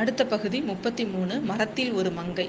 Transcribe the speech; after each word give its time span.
அடுத்த 0.00 0.22
பகுதி 0.32 0.58
முப்பத்தி 0.70 1.04
மூணு 1.14 1.34
மரத்தில் 1.50 1.92
ஒரு 2.00 2.10
மங்கை. 2.18 2.46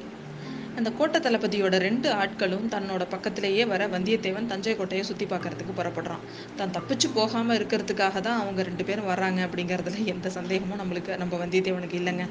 அந்த 0.80 0.90
கோட்டை 0.98 1.20
தளபதியோட 1.26 1.76
ரெண்டு 1.86 2.08
ஆட்களும் 2.22 2.68
தன்னோட 2.74 3.04
பக்கத்திலேயே 3.14 3.64
வர 3.72 3.88
வந்தியத்தேவன் 3.96 4.50
தஞ்சை 4.52 4.74
கோட்டையை 4.80 5.04
சுற்றி 5.10 5.26
பார்க்கறதுக்கு 5.32 5.74
புறப்படுறான். 5.80 6.24
தான் 6.60 6.74
தப்பிச்சு 6.76 7.08
போகாமல் 7.18 7.58
இருக்கிறதுக்காக 7.60 8.22
தான் 8.28 8.40
அவங்க 8.44 8.64
ரெண்டு 8.70 8.86
பேரும் 8.90 9.10
வர்றாங்க 9.12 9.42
அப்படிங்கிறதுல 9.48 10.06
எந்த 10.14 10.30
சந்தேகமும் 10.38 10.82
நம்மளுக்கு 10.84 11.20
நம்ம 11.24 11.40
வந்தியத்தேவனுக்கு 11.44 12.00
இல்லைங்க. 12.02 12.28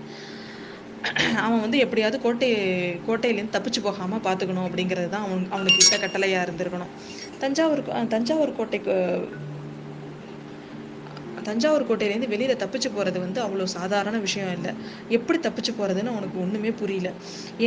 அவன் 1.45 1.63
வந்து 1.65 1.79
எப்படியாவது 1.85 2.17
கோட்டை 2.25 2.49
கோட்டையிலேருந்து 3.09 3.57
தப்பிச்சு 3.57 3.81
போகாமல் 3.89 4.25
பார்த்துக்கணும் 4.27 4.67
அப்படிங்கிறது 4.69 5.09
தான் 5.15 5.27
அவன் 5.27 5.47
அவனுக்கு 5.55 5.83
இட்ட 5.85 5.97
கட்டளையாக 6.03 6.47
இருந்திருக்கணும். 6.47 6.91
தஞ்சாவூர் 7.45 7.85
தஞ்சாவூர் 8.15 8.59
கோட்டைக்கு 8.59 8.97
தஞ்சாவூர் 11.51 11.87
கோட்டையிலேருந்து 11.91 12.31
வெளியில் 12.35 12.61
தப்பிச்சு 12.65 12.89
போகிறது 12.97 13.19
வந்து 13.25 13.41
அவ்வளோ 13.47 13.69
சாதாரண 13.77 14.17
விஷயம் 14.27 14.53
இல்லை. 14.57 14.73
எப்படி 15.19 15.39
தப்பிச்சு 15.47 15.73
போகிறதுன்னு 15.79 16.13
அவனுக்கு 16.15 16.37
ஒன்றுமே 16.45 16.73
புரியல. 16.81 17.09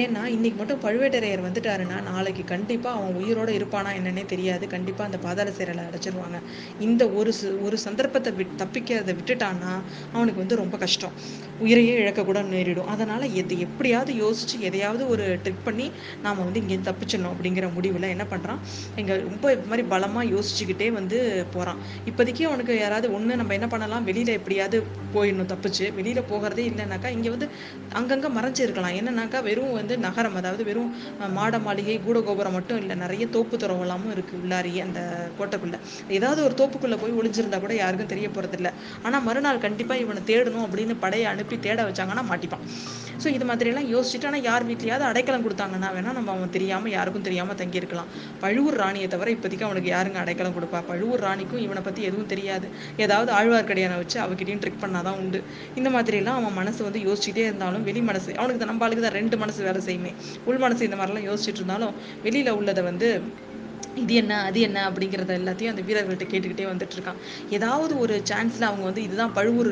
ஏன்னா 0.02 0.22
இன்னைக்கு 0.36 0.58
மட்டும் 0.62 0.82
பழுவேட்டரையர் 0.86 1.46
வந்துட்டாருன்னா 1.48 1.98
நாளைக்கு 2.12 2.46
கண்டிப்பாக 2.54 3.00
அவன் 3.00 3.18
உயிரோட 3.22 3.50
இருப்பானா 3.60 3.92
என்னன்னே 4.00 4.26
தெரியாது. 4.34 4.68
கண்டிப்பாக 4.76 5.10
அந்த 5.10 5.20
பாதாள 5.26 5.50
சேரலை 5.60 5.84
அடைச்சிருவாங்க. 5.90 6.38
இந்த 6.88 7.04
ஒரு 7.20 7.32
ஒரு 7.68 7.78
சந்தர்ப்பத்தை 7.88 8.32
விட் 8.40 8.56
தப்பிக்கிறத 8.62 9.12
விட்டுட்டான்னா 9.20 9.72
அவனுக்கு 10.16 10.40
வந்து 10.44 10.60
ரொம்ப 10.62 10.76
கஷ்டம். 10.84 11.16
உயிரையே 11.66 11.94
இழக்கக்கூட 12.04 12.40
நேரிடும். 12.54 12.90
அதனால் 12.94 13.26
எது 13.42 13.54
எப்படியாவது 13.66 14.12
யோசிச்சு 14.24 14.56
எதையாவது 14.70 15.04
ஒரு 15.14 15.26
ட்ரிக் 15.44 15.66
பண்ணி 15.68 15.88
நாம் 16.26 16.42
வந்து 16.46 16.62
இங்கேருந்து 16.62 16.90
தப்பிச்சிடணும் 16.90 17.34
அப்படிங்கிற 17.34 17.68
முடிவில் 17.78 18.08
என்ன 18.14 18.26
பண்ணுறான் 18.34 18.60
எங்கள் 19.02 19.22
ரொம்ப 19.30 19.52
இது 19.56 19.70
மாதிரி 19.72 19.86
பலமாக 19.94 20.26
யோசிச்சுக்கிட்டே 20.34 20.88
வந்து 21.00 21.18
போகிறான் 21.54 21.80
இப்போதைக்கு 22.10 22.44
அவனுக்கு 22.50 22.74
யாராவது 22.84 23.08
ஒன்று 23.18 23.40
நம்ம 23.42 23.54
என்ன 23.60 23.68
பண்ணலாம் 23.74 24.08
வெளியில் 24.10 24.34
எப்படியாவது 24.40 24.78
போயிடணும் 25.16 25.50
தப்பிச்சு. 25.52 25.86
வெளியில் 25.98 26.28
போகிறதே 26.32 26.64
இல்லைனாக்கா 26.70 27.10
இங்கே 27.16 27.32
வந்து 27.36 27.48
அங்கங்கே 28.00 28.30
மறைஞ்சிருக்கலாம். 28.38 28.96
என்னன்னாக்கா 29.00 29.40
வெறும் 29.50 29.76
வந்து 29.80 29.96
நகரம் 30.06 30.38
அதாவது 30.42 30.64
வெறும் 30.70 30.92
மாட 31.38 31.60
மாளிகை 31.68 31.98
கூட 32.08 32.20
கோபுரம் 32.30 32.56
மட்டும் 32.58 32.80
இல்லை 32.84 32.98
நிறைய 33.04 33.24
தோப்பு 33.36 33.56
துறவலாமும் 33.64 34.14
இருக்குது 34.16 34.40
உள்ளாரியே 34.44 34.82
அந்த 34.88 35.02
கோட்டைக்குள்ளே. 35.40 35.80
ஏதாவது 36.18 36.42
ஒரு 36.48 36.56
தோப்புக்குள்ளே 36.62 37.00
போய் 37.04 37.18
ஒளிஞ்சிருந்தா 37.20 37.60
கூட 37.66 37.76
யாருக்கும் 37.84 38.12
தெரிய 38.14 38.30
போகிறதில்ல 38.36 38.72
ஆனால் 39.06 39.26
மறுநாள் 39.30 39.64
கண்டிப்பாக 39.68 40.04
இவனை 40.06 40.24
தேடணும் 40.32 40.66
அப்படின்னு 40.68 40.96
படையை 41.06 41.28
அனுப்பி 41.34 41.58
தேட 41.68 41.80
வச்சாங்கன்னா 41.90 42.26
மாட்டிப்பான். 42.32 42.66
ஸோ 43.24 43.28
இது 43.36 43.46
மாதிரியெல்லாம் 43.50 43.90
யோசிச்சுட்டு 43.94 44.28
ஆனால் 44.30 44.46
யார் 44.48 44.64
வீட்லையாவது 44.70 45.06
அடைக்கலம் 45.10 45.44
கொடுத்தாங்கன்னா 45.46 45.90
வேணால் 45.96 46.18
நம்ம 46.18 46.32
அவன் 46.36 46.54
தெரியாமல் 46.56 46.94
யாருக்கும் 46.96 47.26
தெரியாமல் 47.28 47.58
தங்கியிருக்கலாம். 47.60 48.10
பழுவூர் 48.44 48.78
ராணியை 48.82 49.08
தவிர 49.14 49.30
இப்போதைக்கு 49.36 49.68
அவனுக்கு 49.68 49.90
யாருங்க 49.96 50.20
அடைக்கலம் 50.24 50.56
கொடுப்பா? 50.58 50.80
பழுவூர் 50.90 51.24
ராணிக்கும் 51.28 51.62
இவனை 51.66 51.82
பற்றி 51.88 52.02
எதுவும் 52.10 52.30
தெரியாது. 52.34 52.68
ஏதாவது 53.06 53.32
ஆழ்வார்க்கடியான 53.54 53.98
வச்சு 54.02 54.18
அவகிட்டையும் 54.24 54.62
ட்ரிக் 54.64 54.84
பண்ணாதான் 54.84 55.18
உண்டு. 55.22 55.40
இந்த 55.80 55.90
மாதிரிலாம் 55.96 56.40
அவன் 56.42 56.58
மனசு 56.60 56.80
வந்து 56.88 57.00
யோசிச்சுட்டே 57.08 57.44
இருந்தாலும் 57.50 57.88
வெளி 57.90 58.02
மனசு 58.10 58.38
அவனுக்கு 58.40 58.70
நம்ம 58.70 58.86
ஆளுக்கு 58.86 59.06
தான் 59.06 59.18
ரெண்டு 59.20 59.36
மனசு 59.44 59.60
வேலை 59.70 59.82
செய்யுமே. 59.88 60.12
உள் 60.50 60.62
மனசு 60.66 60.88
இந்த 60.90 60.98
மாதிரிலாம் 61.00 61.28
யோசிச்சுட்டு 61.30 61.62
இருந்தாலும் 61.62 61.96
வெளியில் 62.28 62.58
உள்ளதை 62.60 62.84
வந்து 62.92 63.10
இது 64.02 64.14
என்ன 64.20 64.34
அது 64.46 64.60
என்ன 64.68 64.80
அப்படிங்கிறத 64.90 65.32
எல்லாத்தையும் 65.40 65.72
அந்த 65.72 65.82
வீரர்கள்ட்ட 65.88 66.26
கேட்டுக்கிட்டே 66.30 66.66
வந்துட்டு 66.70 66.96
இருக்கான். 66.98 67.20
ஏதாவது 67.56 67.94
ஒரு 68.04 68.16
சான்ஸ்ல 68.30 68.68
அவங்க 68.70 68.86
வந்து 68.90 69.02
இதுதான் 69.08 69.34
பழுவூர் 69.36 69.70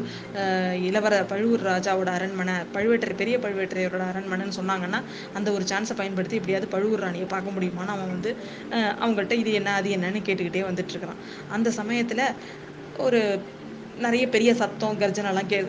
இளவர 0.89 1.13
பழுவூர் 1.31 1.63
ராஜாவோட 1.69 2.09
அரண்மனை 2.17 2.55
பழுவேட்டரை 2.75 3.15
பெரிய 3.21 3.37
பழுவேட்டரையரோட 3.45 4.03
அரண்மனைன்னு 4.11 4.57
சொன்னாங்கன்னா 4.59 4.99
அந்த 5.39 5.51
ஒரு 5.55 5.65
சான்ஸை 5.71 5.95
பயன்படுத்தி 6.01 6.39
எப்படியாவது 6.39 6.69
பழுவூர் 6.75 7.03
ராணியை 7.05 7.29
பார்க்க 7.33 7.55
முடியுமான்னு 7.55 7.95
அவன் 7.95 8.13
வந்து 8.15 8.33
அவங்கள்ட்ட 9.03 9.37
இது 9.43 9.53
என்ன 9.61 9.73
அது 9.79 9.95
என்னன்னு 9.97 10.21
கேட்டுக்கிட்டே 10.27 10.63
வந்துட்டு 10.69 10.93
இருக்கிறான். 10.95 11.21
அந்த 11.57 11.71
சமயத்துல 11.79 12.21
ஒரு 13.05 13.21
நிறைய 14.01 14.25
பெரிய 14.27 14.51
சத்தம் 14.53 14.99
கர்ஜனெல்லாம் 14.99 15.47
கே 15.47 15.59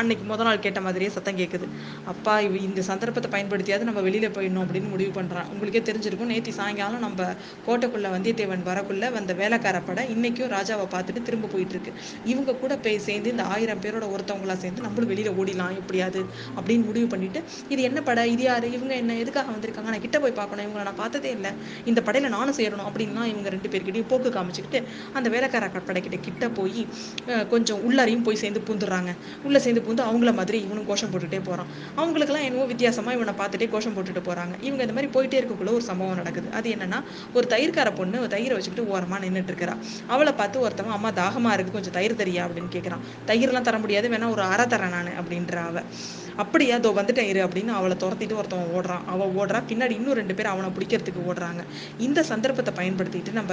அன்னைக்கு 0.00 0.24
முத 0.30 0.46
நாள் 0.48 0.62
கேட்ட 0.66 0.80
மாதிரியே 0.86 1.10
சத்தம் 1.16 1.38
கேட்குது 1.40 1.68
அப்பா 2.12 2.34
இவ 2.46 2.56
இந்த 2.68 2.84
சந்தர்ப்பத்தை 2.90 3.30
பயன்படுத்தியாவது 3.36 3.88
நம்ம 3.90 4.00
வெளியில் 4.00 4.28
போயிடணும் 4.36 4.64
அப்படின்னு 4.64 4.90
முடிவு 4.94 5.12
பண்ணுறான் 5.20 5.48
உங்களுக்கே 5.52 5.82
தெரிஞ்சிருக்கும் 5.90 6.30
நேற்று 6.32 6.52
சாயங்காலம் 6.52 7.04
நம்ம 7.06 7.28
கோட்டைக்குள்ளே 7.66 8.10
வந்தியத்தேவன் 8.16 8.66
வரக்குள்ள 8.70 9.12
வந்த 9.18 9.32
வேலைக்கார 9.42 9.80
படை 9.88 10.04
இன்னைக்கும் 10.14 10.52
ராஜாவை 10.56 10.86
பார்த்துட்டு 10.96 11.22
திரும்ப 11.22 11.50
போயிட்டு 11.54 11.76
இருக்கு 11.76 11.92
இவங்க 12.24 12.56
கூட 12.62 12.76
போய் 12.86 12.98
சேர்ந்து 13.08 13.30
இந்த 13.30 13.46
ஆயிரம் 13.54 13.82
பேரோட 13.86 14.06
ஒருத்தவங்களா 14.14 14.56
சேர்ந்து 14.64 14.86
நம்மளும் 14.86 15.10
வெளியில் 15.12 15.36
ஓடிலாம் 15.40 15.76
எப்படியாது 15.82 16.22
அப்படின்னு 16.56 16.84
முடிவு 16.90 17.06
பண்ணிட்டு 17.06 17.40
இது 17.72 17.80
என்ன 17.88 17.98
படை? 18.08 18.22
இது 18.32 18.42
யாரு? 18.42 18.66
இவங்க 18.76 18.94
என்ன? 18.94 19.16
எதுக்காக 19.22 19.50
வந்திருக்காங்க? 19.54 19.90
நான் 19.94 20.04
கிட்ட 20.04 20.18
போய் 20.20 20.34
பார்க்கணும். 20.38 20.64
இவங்களை 20.66 20.84
நான் 20.88 21.00
பார்த்ததே 21.00 21.30
இல்லை. 21.36 21.50
இந்த 21.90 22.00
படையில 22.06 22.28
நானும் 22.36 22.56
சேரணும் 22.58 22.88
அப்படின்லாம் 22.88 23.28
இவங்க 23.32 23.48
ரெண்டு 23.54 23.68
பேர்கிட்டையும் 23.72 24.08
போக்கு 24.12 24.30
காமிச்சுக்கிட்டு 24.36 24.80
அந்த 25.18 25.28
வேலைக்கார 25.34 25.68
படைக்கிட்ட 25.88 26.18
கிட்ட 26.26 26.48
போய் 26.58 26.80
கொஞ்சம் 27.52 27.80
உள்ளாரையும் 27.88 28.24
போய் 28.26 28.40
சேர்ந்து 28.42 28.62
பூந்துடுறாங்க. 28.68 29.12
உள்ள 29.46 29.58
சேர்ந்து 29.64 29.79
பூந்து 29.86 30.02
அவங்கள 30.08 30.32
மாதிரி 30.40 30.58
இவனும் 30.66 30.86
கோஷம் 30.90 31.10
போட்டுகிட்டே 31.12 31.40
போகிறான் 31.48 31.68
அவங்களுக்குலாம் 32.00 32.46
என்னவோ 32.48 32.66
வித்தியாசமாக 32.72 33.16
இவனை 33.18 33.34
பார்த்துட்டே 33.40 33.68
கோஷம் 33.74 33.96
போட்டுட்டு 33.96 34.22
போகிறாங்க 34.28 34.54
இவங்க 34.66 34.82
இந்த 34.86 34.96
மாதிரி 34.98 35.10
போயிட்டே 35.16 35.38
இருக்கக்குள்ள 35.40 35.72
ஒரு 35.78 35.84
சம்பவம் 35.90 36.20
நடக்குது. 36.20 36.48
அது 36.60 36.68
என்னன்னா 36.76 37.00
ஒரு 37.36 37.46
தயிர்கார 37.54 37.88
பொண்ணு 38.00 38.20
தயிரை 38.36 38.54
வச்சுக்கிட்டு 38.56 38.88
ஓரமாக 38.94 39.20
நின்றுட்டு 39.24 39.52
இருக்கிறா. 39.52 39.76
அவளை 40.14 40.32
பார்த்து 40.40 40.64
ஒருத்தவன் 40.66 40.96
அம்மா 40.98 41.12
தாகமாக 41.20 41.54
இருக்குது 41.56 41.78
கொஞ்சம் 41.78 41.96
தயிர் 41.98 42.18
தரியா? 42.22 42.44
அப்படின்னு 42.48 42.72
கேட்கறான் 42.76 43.04
தயிர்லாம் 43.30 43.68
தர 43.68 43.78
முடியாது 43.84 44.08
வேணா 44.14 44.30
ஒரு 44.36 44.44
அரை 44.52 44.66
தரேன் 44.74 44.94
நான் 44.96 45.12
அப்படின்ற 45.20 45.56
அவ. 45.68 45.84
அப்படியா 46.42 46.74
அதோ 46.80 46.90
வந்துட்டேன் 46.98 47.28
இரு 47.30 47.40
அப்படின்னு 47.46 47.72
அவளை 47.78 47.96
துரத்திட்டு 48.02 48.38
ஒருத்தவன் 48.40 48.70
ஓடுறான். 48.76 49.04
அவள் 49.12 49.32
ஓடுறா. 49.40 49.58
பின்னாடி 49.70 49.94
இன்னும் 50.00 50.18
ரெண்டு 50.20 50.34
பேர் 50.38 50.52
அவனை 50.52 50.68
பிடிக்கிறதுக்கு 50.76 51.22
ஓடுறாங்க. 51.30 51.62
இந்த 52.06 52.20
சந்தர்ப்பத்தை 52.32 52.72
பயன்படுத்திட்டு 52.80 53.32
நம்ம 53.40 53.52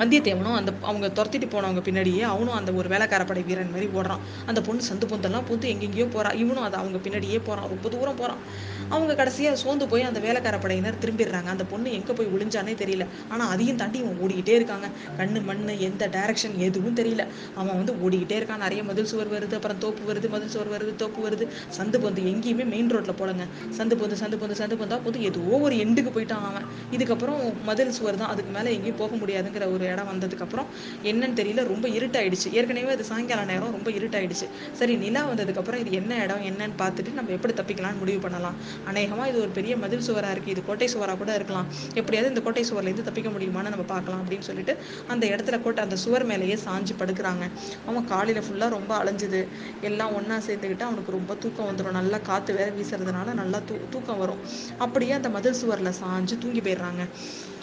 வந்தியத்தேவனும் 0.00 0.58
அந்த 0.60 0.72
அவங்க 0.82 1.06
துரத்திட்டு 1.08 1.48
போனவங்க 1.50 1.82
பின்னாடியே 1.88 2.24
அவனும் 2.32 2.54
அந்த 2.54 2.72
ஒரு 2.72 2.88
வேலைக்கார 2.88 3.24
படை 3.24 3.42
வீரன் 3.42 3.70
மாதிரி 3.70 3.88
ஓடுறான். 3.98 4.22
அந்த 4.46 4.60
பொண்ணு 4.60 4.82
சந்து 4.90 5.08
பொந்தெல்லாம் 5.12 5.46
பூந்து 5.50 5.66
எங்கெங்கேயோ 5.72 6.08
போகிறான் 6.08 6.36
இவனும் 6.36 6.62
அது 6.62 6.76
அவங்க 6.76 6.98
பின்னாடியே 6.98 7.40
போறான். 7.44 7.68
ரொம்ப 7.68 7.88
தூரம் 7.88 8.16
போறான். 8.16 8.40
அவங்க 8.88 9.12
கடைசியா 9.14 9.52
சோர்ந்து 9.52 9.88
போய் 9.88 10.02
அந்த 10.02 10.20
வேலைக்கார 10.20 10.58
படையினர் 10.58 11.00
திரும்பிடுறாங்க. 11.00 11.44
அந்த 11.44 11.64
பொண்ணு 11.64 11.92
எங்க 11.92 12.12
போய் 12.12 12.26
ஒளிஞ்சானே 12.26 12.74
தெரியல. 12.82 13.06
ஆனா 13.28 13.48
அதையும் 13.48 13.76
தாண்டி 13.76 13.98
இவன் 13.98 14.18
ஓடிக்கிட்டே 14.22 14.48
இருக்காங்க. 14.48 14.86
கண்ணு 15.18 15.44
மண்ணு 15.44 15.80
எந்த 15.80 16.08
டைரக்ஷன் 16.08 16.56
எதுவும் 16.58 16.96
தெரியல. 16.96 17.26
அவன் 17.54 17.76
வந்து 17.76 17.92
ஓடிக்கிட்டே 17.92 18.38
இருக்கான். 18.40 18.56
நிறைய 18.56 18.84
மதில் 18.84 19.04
சுவர் 19.04 19.32
வருது 19.32 19.54
அப்புறம் 19.54 19.78
தோப்பு 19.78 20.12
வருது 20.12 20.28
மதில் 20.28 20.48
சுவர் 20.48 20.72
வருது 20.74 20.96
தோப்பு 20.96 21.28
வருது. 21.28 21.46
சந்து 21.78 21.98
பொந்து 21.98 22.24
எங்கேயுமே 22.32 22.64
மெயின் 22.64 22.90
ரோட்ல 22.96 23.14
போலங்க 23.20 23.46
சந்து 23.78 23.96
பொந்து 24.02 24.18
சந்து 24.22 24.38
பொந்து 24.42 24.58
சந்து 24.62 24.76
பொந்தா 24.76 24.96
போது 24.96 25.22
ஏதோ 25.22 25.38
ஒரு 25.38 25.76
எண்டுக்கு 25.76 26.12
போயிட்டான் 26.16 26.46
அவன். 26.50 26.66
இதுக்கப்புறம் 26.92 27.40
மதில் 27.64 27.90
சுவர் 27.90 28.16
தான். 28.16 28.28
அதுக்கு 28.28 28.52
மேல 28.58 28.70
எங்கேயும் 28.70 28.96
போக 28.96 29.14
முடியாதுங்கிற 29.16 29.72
ஒரு 29.72 29.86
இடம் 29.94 30.10
வந்ததுக்கப்புறம் 30.12 30.68
என்னன்னு 31.10 31.38
தெரியல 31.40 31.64
ரொம்ப 31.72 31.86
இருட்டாயிடுச்சு. 31.96 32.48
ஏற்கனவே 32.58 32.92
அது 32.96 33.06
சாயங்கால 33.10 33.44
நேரம் 33.52 33.74
ரொம்ப 33.76 33.90
இருட்டாயிடுச்சு. 33.98 34.46
சரி 34.80 34.96
நிலா 35.04 35.22
வந்ததுக்கப்புறம் 35.30 35.80
இது 35.84 35.92
என்ன 36.00 36.12
இடம் 36.24 36.44
என்னன்னு 36.50 36.76
பார்த்துட்டு 36.82 37.12
நம்ம 37.18 37.32
எப்படி 37.36 37.54
தப்பிக்கலாம்னு 37.60 38.00
முடிவு 38.02 38.20
பண்ணலாம். 38.26 38.56
அநேகமாக 38.90 39.28
இது 39.32 39.40
ஒரு 39.44 39.52
பெரிய 39.58 39.76
மதில் 39.84 40.06
சுவராக 40.08 40.34
இருக்குது 40.34 40.54
இது 40.56 40.64
கோட்டை 40.68 40.88
சுவராக 40.94 41.18
கூட 41.22 41.30
இருக்கலாம். 41.40 41.68
எப்படியாவது 42.00 42.32
இந்த 42.32 42.42
கோட்டை 42.46 42.64
சுவர்லேருந்து 42.70 43.06
தப்பிக்க 43.08 43.30
முடியுமான்னு 43.36 43.72
நம்ம 43.74 43.86
பார்க்கலாம் 43.94 44.22
அப்படின்னு 44.22 44.48
சொல்லிட்டு 44.50 44.74
அந்த 45.14 45.24
இடத்துல 45.32 45.58
கோட்டை 45.66 45.82
அந்த 45.86 45.98
சுவர் 46.04 46.26
மேலேயே 46.32 46.58
சாஞ்சு 46.66 46.96
படுக்கிறாங்க. 47.02 47.44
அவன் 47.88 48.08
காலையில் 48.12 48.44
ஃபுல்லாக 48.46 48.70
ரொம்ப 48.76 48.92
அலைஞ்சுது. 49.00 49.42
எல்லாம் 49.90 50.14
ஒன்றா 50.18 50.38
சேர்ந்துக்கிட்டு 50.48 50.88
அவனுக்கு 50.88 51.16
ரொம்ப 51.18 51.34
தூக்கம் 51.44 51.68
வந்துடும் 51.70 51.98
நல்லா 52.00 52.20
காற்று 52.30 52.54
வேற 52.60 52.68
வீசுறதுனால 52.78 53.34
நல்லா 53.42 53.60
தூ 53.68 53.74
தூக்கம் 53.94 54.20
வரும். 54.22 54.40
அப்படியே 54.86 55.12
அந்த 55.18 55.28
மதில் 55.36 55.58
சுவரில் 55.60 55.98
சாஞ்சு 56.02 56.36
தூங்கி 56.44 56.62
போயிடுறாங்க. 56.66 57.04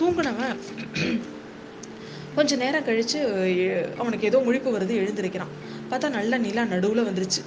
தூங்கினவன் 0.02 0.56
கொஞ்ச 2.38 2.56
நேரம் 2.64 2.88
கழித்து 2.88 3.20
அவனுக்கு 4.02 4.28
ஏதோ 4.30 4.40
முழிப்பு 4.48 4.70
வருது 4.76 4.94
எழுந்திருக்கிறான். 5.02 5.54
பார்த்தா 5.92 6.08
நல்ல 6.18 6.38
நிலா 6.46 6.64
நடுவில் 6.74 7.08
வந்துருச்சு. 7.10 7.42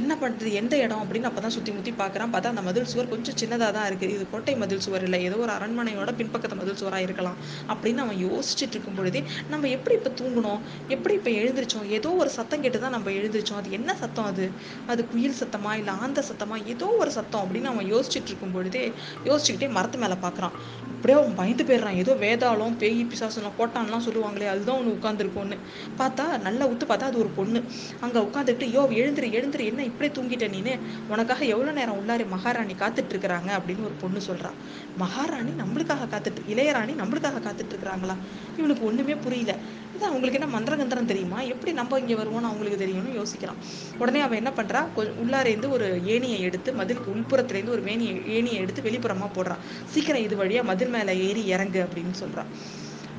என்ன 0.00 0.12
பண்ணுறது 0.22 0.50
எந்த 0.60 0.74
இடம் 0.84 1.02
அப்படின்னு 1.02 1.28
அப்போ 1.30 1.40
தான் 1.44 1.54
சுற்றி 1.56 1.72
முற்றி 1.76 1.92
பார்க்குறான். 2.00 2.30
பார்த்தா 2.34 2.52
அந்த 2.54 2.62
மதில் 2.68 2.88
சுவர் 2.92 3.10
கொஞ்சம் 3.12 3.36
சின்னதாக 3.40 3.70
தான் 3.76 3.86
இருக்குது. 3.90 4.12
இது 4.16 4.24
கோட்டை 4.32 4.54
மதில் 4.62 4.82
சுவர் 4.86 5.04
இல்லை 5.08 5.20
ஏதோ 5.28 5.36
ஒரு 5.44 5.52
அரண்மனையோட 5.56 6.12
பின்பக்கத்து 6.20 6.58
மதில் 6.60 6.78
சுவராக 6.80 7.06
இருக்கலாம் 7.06 7.38
அப்படின்னு 7.72 8.02
அவன் 8.04 8.18
யோசிச்சுட்டு 8.26 8.74
இருக்கும் 8.76 8.98
பொழுதே 8.98 9.22
நம்ம 9.52 9.68
எப்படி 9.76 9.96
இப்போ 10.00 10.12
தூங்கணும் 10.20 10.60
எப்படி 10.96 11.14
இப்போ 11.20 11.32
எழுந்திரிச்சோம்? 11.40 11.86
ஏதோ 11.98 12.10
ஒரு 12.22 12.32
சத்தம் 12.38 12.62
கேட்டு 12.64 12.80
தான் 12.84 12.96
நம்ம 12.96 13.10
எழுந்திரிச்சோம். 13.20 13.60
அது 13.62 13.70
என்ன 13.78 13.96
சத்தம் 14.02 14.28
அது? 14.32 14.46
அது 14.94 15.00
குயில் 15.12 15.38
சத்தமா 15.42 15.72
இல்லை 15.80 15.94
ஆந்த 16.06 16.24
சத்தமா? 16.30 16.58
ஏதோ 16.74 16.88
ஒரு 17.02 17.12
சத்தம் 17.18 17.42
அப்படின்னு 17.44 17.70
அவன் 17.74 17.88
யோசிச்சுட்டு 17.94 18.30
இருக்கும் 18.32 18.54
பொழுதே 18.56 18.84
யோசிச்சுக்கிட்டே 19.30 19.70
மரத்து 19.78 20.02
மேலே 20.04 20.18
பார்க்குறான். 20.26 20.56
அப்படியே 20.96 21.16
அவன் 21.20 21.36
பயந்து 21.40 21.64
போயிடுறான். 21.68 21.98
ஏதோ 22.02 22.12
வேதாளம் 22.22 22.76
பேய் 22.82 23.00
பிசாசுலாம் 23.10 23.56
கோட்டான்லாம் 23.58 24.04
சொல்லுவாங்களே 24.06 24.46
அதுதான் 24.52 24.78
ஒன்று 24.80 24.94
உட்காந்துருக்கோன்னு 24.98 25.56
பார்த்தா 26.00 26.24
நல்லா 26.46 26.64
உத்து 26.72 26.84
பார்த்தா 26.92 27.10
அது 27.10 27.22
ஒரு 27.24 27.32
பொண்ணு. 27.38 27.60
அங்கே 28.04 28.18
உட்காந்துக்கிட்டு 28.28 28.68
யோ 28.76 28.84
எழுந்துரு 29.00 29.28
எழுந்துரு 29.38 29.66
என்ன 29.72 29.84
இப்படியே 29.88 30.12
தூங்கிட்ட 30.16 30.46
நீனு? 30.54 30.74
உனக்காக 31.08 31.44
எவ்வளோ 31.54 31.72
நேரம் 31.72 31.98
உள்ளாரி 32.00 32.26
மகாராணி 32.34 32.74
காத்துட்டு 32.82 33.12
இருக்கிறாங்க 33.14 33.50
அப்படின்னு 33.58 33.86
ஒரு 33.88 33.96
பொண்ணு 34.02 34.20
சொல்றா. 34.28 34.50
மகாராணி 34.96 35.52
நம்மளுக்காக 35.62 36.08
காத்துட்டு 36.12 36.42
இளையராணி 36.52 36.94
நம்மளுக்காக 37.02 37.42
காத்துட்டு 37.46 37.72
இருக்கிறாங்களா 37.74 38.16
இவனுக்கு 38.58 38.84
ஒண்ணுமே 38.84 39.16
புரியல. 39.16 39.54
இது 39.96 40.04
அவங்களுக்கு 40.06 40.38
என்ன 40.40 40.48
மந்திரகந்திரம் 40.54 41.10
தெரியுமா? 41.12 41.38
எப்படி 41.52 41.72
நம்ம 41.72 41.98
இங்க 41.98 42.14
வருவோம்னு 42.14 42.50
அவங்களுக்கு 42.50 42.78
தெரியும்னு 42.78 43.12
யோசிக்கிறான். 43.20 43.60
உடனே 43.98 44.20
அவன் 44.20 44.40
என்ன 44.42 44.52
பண்றா? 44.56 44.82
உள்ளாரேந்து 45.22 45.70
ஒரு 45.70 45.86
ஏணியை 46.14 46.40
எடுத்து 46.40 46.72
மதிலுக்கு 46.72 47.14
உள்புறத்துலேருந்து 47.14 47.76
ஒரு 47.76 47.82
வேணியை 47.82 48.14
ஏணியை 48.36 48.58
எடுத்து 48.64 48.82
வெளிப்புறமா 48.82 49.28
போடுறான் 49.36 49.62
சீக்கிரம் 49.90 50.22
இது 50.22 50.36
வழியா 50.36 50.64
மதில் 50.64 50.88
மேல 50.88 51.14
ஏறி 51.26 51.44
இறங்கு 51.46 51.80
அப்படின்னு 51.82 52.14
சொல்றான் 52.20 52.50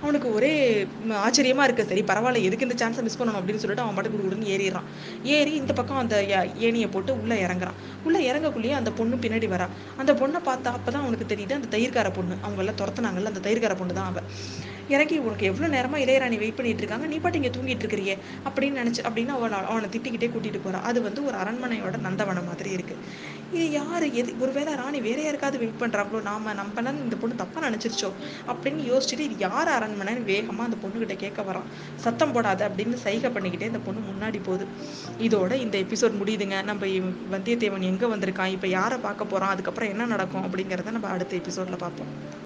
அவனுக்கு 0.01 0.33
ஒரே 0.33 0.87
ஆச்சரியமாக 1.09 1.71
இருக்குது 1.71 1.85
சரி 1.85 2.03
பரவாயில்ல 2.03 2.41
எதுக்கு 2.41 2.67
இந்த 2.67 2.85
சான்ஸை 2.85 3.01
மிஸ் 3.01 3.21
பண்ணணும் 3.21 3.37
அப்படின்னு 3.39 3.61
சொல்லிட்டு 3.63 3.81
அவன் 3.81 3.95
பாட்டுக்கு 3.95 4.19
குடுன்னு 4.19 4.49
ஏறிடுறான். 4.55 4.87
ஏறி 5.23 5.51
இந்த 5.51 5.73
பக்கம் 5.73 5.97
அந்த 5.97 6.25
ய- 6.27 6.59
ஏணியை 6.59 6.91
போட்டு 6.91 7.21
உள்ளே 7.21 7.43
இறங்குறான். 7.43 7.77
உள்ளே 8.03 8.31
இறங்கக்குள்ளேயே 8.31 8.71
அந்த 8.71 8.91
பொண்ணு 8.91 9.15
பின்னாடி 9.15 9.47
வரா. 9.55 9.67
அந்த 9.97 10.13
பொண்ணை 10.13 10.39
பார்த்தா 10.45 10.71
அப்போ 10.77 10.91
தான் 10.91 11.01
அவனுக்கு 11.01 11.35
தெரியுது 11.35 11.53
அந்த 11.53 11.77
தயிர்கார 11.77 12.13
பொண்ணு. 12.13 12.37
அவங்க 12.41 12.63
எல்லாம் 12.63 12.75
துரத்துனாங்கல்ல 12.75 13.31
அந்த 13.33 13.39
தயிர்கார 13.39 13.75
பொண்ணு 13.77 13.93
தான் 13.93 14.05
அவள் 14.05 14.23
இறங்கி 14.89 15.17
உனக்கு 15.17 15.45
எவ்வளோ 15.45 15.67
நேரமாக 15.67 16.03
இளையராணி 16.03 16.37
வெயிட் 16.37 16.55
பண்ணிட்டு 16.55 16.81
இருக்காங்க? 16.81 17.07
நீ 17.07 17.17
பாட்டு 17.17 17.37
இங்கே 17.37 17.49
தூங்கிட்டு 17.49 17.83
இருக்கிறியே? 17.83 18.17
அப்படின்னு 18.45 18.77
நினச்சி 18.81 19.01
அப்படின்னு 19.09 19.27
அவனை 19.27 19.57
அவனை 19.57 19.89
திட்டிக்கிட்டே 19.89 20.29
கூட்டிகிட்டு 20.29 20.59
போகிறான் 20.63 20.83
அது 20.83 21.01
வந்து 21.01 21.25
ஒரு 21.25 21.37
அரண்மனையோட 21.37 21.95
நந்தவனம் 21.97 22.45
மாதிரி 22.45 22.75
இருக்குது 22.75 22.95
இது 23.53 23.71
யார்? 23.71 24.05
எது? 24.11 24.39
ஒருவேளை 24.39 24.75
ராணி 24.75 25.01
வேற 25.01 25.21
யாருக்காவது 25.21 25.57
வெயிட் 25.57 25.79
பண்ணுறாங்களோ 25.79 26.21
நாம 26.21 26.53
நம்ம 26.53 26.91
இந்த 26.91 27.15
பொண்ணு 27.15 27.35
தப்பாக 27.41 27.63
நினச்சிருச்சோ? 27.67 28.09
அப்படின்னு 28.47 28.81
யோசிச்சுட்டு 28.91 29.19
இது 29.19 29.37
யார் 29.37 29.67
அரண்மனைன்னு 29.67 30.23
வேகமாக 30.23 30.67
அந்த 30.69 30.77
பொண்ணுக்கிட்ட 30.83 31.15
கேட்க 31.15 31.41
வரான். 31.41 31.67
சத்தம் 31.95 32.31
போடாத 32.31 32.69
அப்படின்னு 32.69 32.93
சைகை 32.93 33.31
பண்ணிக்கிட்டே 33.31 33.69
இந்த 33.71 33.79
பொண்ணு 33.79 34.01
முன்னாடி 34.11 34.43
போகுது. 34.43 34.67
இதோட 35.19 35.53
இந்த 35.53 35.77
எபிசோட் 35.77 36.19
முடியுதுங்க. 36.21 36.63
நம்ம 36.63 36.85
வந்தியத்தேவன் 37.35 37.89
எங்கே 37.91 38.05
வந்திருக்கான்? 38.05 38.53
இப்போ 38.57 38.67
யாரை 38.67 38.97
பார்க்க 38.97 39.25
போகிறான் 39.25 39.49
அதுக்கப்புறம் 39.49 39.89
என்ன 39.89 40.05
நடக்கும் 40.05 40.43
அப்படிங்கிறத 40.43 40.91
நம்ம 40.91 41.07
அடுத்த 41.07 41.35
எபிசோடில் 41.35 41.83
பார்ப்போம். 41.85 42.36